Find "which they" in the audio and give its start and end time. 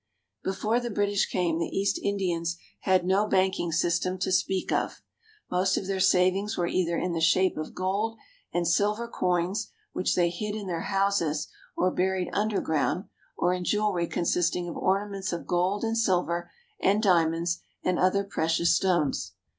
9.93-10.31